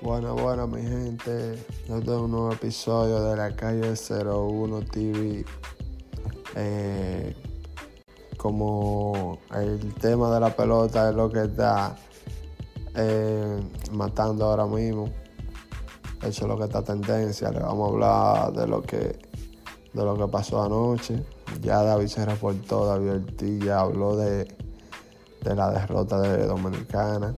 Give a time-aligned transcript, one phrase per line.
[0.00, 1.54] Bueno, bueno, mi gente.
[1.54, 5.44] Este es un nuevo episodio de la calle 01 TV.
[6.54, 7.34] Eh,
[8.36, 11.96] como el tema de la pelota es lo que está
[12.94, 15.10] eh, matando ahora mismo.
[16.22, 17.50] Eso es lo que está tendencia.
[17.50, 21.24] Le vamos a hablar de lo que, de lo que pasó anoche.
[21.60, 24.46] Ya David se reportó, David Ortiz ya habló de,
[25.42, 27.37] de la derrota de Dominicana.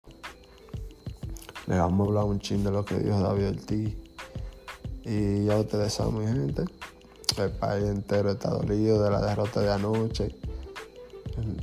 [1.71, 3.95] Le vamos a hablar un chin de lo que dijo David Ortiz.
[5.05, 6.65] Y ya ustedes saben, mi gente,
[7.37, 10.35] el país entero está dolido de la derrota de anoche.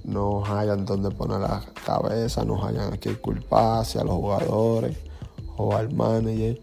[0.05, 4.97] No hayan donde poner la cabeza, no hayan a quién culpar, a los jugadores
[5.59, 6.59] o al manager.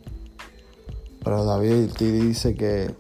[1.23, 2.95] Pero David Ortiz dice que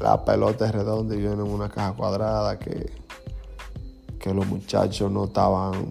[0.00, 2.92] la pelota es redonda y viene en una caja cuadrada, que,
[4.20, 5.84] que los muchachos no estaban,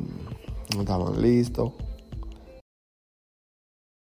[0.74, 1.74] no estaban listos.